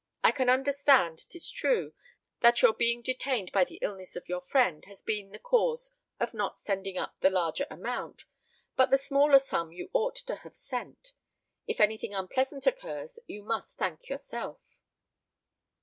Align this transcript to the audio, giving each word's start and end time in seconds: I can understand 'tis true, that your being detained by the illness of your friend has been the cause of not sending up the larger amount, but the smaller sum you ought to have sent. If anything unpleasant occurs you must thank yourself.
I 0.23 0.31
can 0.31 0.49
understand 0.49 1.19
'tis 1.29 1.51
true, 1.51 1.93
that 2.39 2.63
your 2.63 2.73
being 2.73 3.03
detained 3.03 3.51
by 3.51 3.65
the 3.65 3.77
illness 3.83 4.15
of 4.15 4.27
your 4.27 4.41
friend 4.41 4.83
has 4.85 5.03
been 5.03 5.29
the 5.29 5.37
cause 5.37 5.91
of 6.19 6.33
not 6.33 6.57
sending 6.57 6.97
up 6.97 7.13
the 7.19 7.29
larger 7.29 7.67
amount, 7.69 8.25
but 8.75 8.89
the 8.89 8.97
smaller 8.97 9.37
sum 9.37 9.71
you 9.71 9.91
ought 9.93 10.15
to 10.15 10.37
have 10.37 10.57
sent. 10.57 11.13
If 11.67 11.79
anything 11.79 12.15
unpleasant 12.15 12.65
occurs 12.65 13.19
you 13.27 13.43
must 13.43 13.77
thank 13.77 14.09
yourself. 14.09 14.61